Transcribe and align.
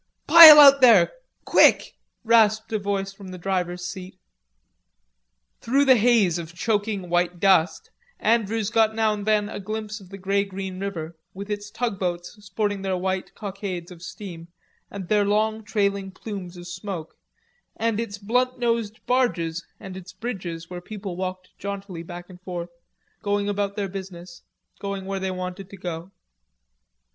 "Pile 0.25 0.59
out 0.59 0.81
there.... 0.81 1.13
Quick!" 1.45 1.95
rasped 2.23 2.73
a 2.73 2.79
voice 2.79 3.13
from 3.13 3.27
the 3.27 3.37
driver's 3.37 3.85
seat. 3.85 4.17
Through 5.59 5.85
the 5.85 5.95
haze 5.95 6.39
of 6.39 6.55
choking 6.55 7.07
white 7.07 7.39
dust, 7.39 7.91
Andrews 8.19 8.71
got 8.71 8.95
now 8.95 9.13
and 9.13 9.27
then 9.27 9.47
a 9.47 9.59
glimpse 9.59 9.99
of 9.99 10.09
the 10.09 10.17
grey 10.17 10.43
green 10.43 10.79
river, 10.79 11.15
with 11.35 11.51
its 11.51 11.69
tugboats 11.69 12.35
sporting 12.43 12.81
their 12.81 12.97
white 12.97 13.35
cockades 13.35 13.91
of 13.91 14.01
steam 14.01 14.47
and 14.89 15.07
their 15.07 15.23
long 15.23 15.61
trailing 15.63 16.09
plumes 16.09 16.57
of 16.57 16.65
smoke, 16.67 17.15
and 17.77 17.99
its 17.99 18.17
blunt 18.17 18.57
nosed 18.57 19.05
barges 19.05 19.63
and 19.79 19.95
its 19.95 20.13
bridges, 20.13 20.67
where 20.67 20.81
people 20.81 21.15
walked 21.15 21.49
jauntily 21.59 22.01
back 22.01 22.27
and 22.27 22.41
forth, 22.41 22.69
going 23.21 23.47
about 23.47 23.75
their 23.75 23.87
business, 23.87 24.41
going 24.79 25.05
where 25.05 25.19
they 25.19 25.29
wanted 25.29 25.69
to 25.69 25.77
go. 25.77 26.11